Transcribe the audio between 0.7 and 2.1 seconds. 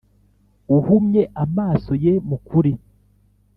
uhumye amaso